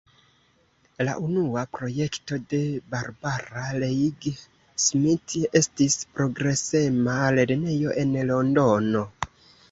La 1.07 1.11
unua 1.23 1.63
projekto 1.79 2.37
de 2.53 2.61
Barbara 2.93 3.65
Leigh 3.83 4.31
Smith 4.85 5.35
estis 5.59 5.97
progresema 6.15 7.19
lernejo 7.37 7.93
en 8.05 8.17
Londono. 8.31 9.03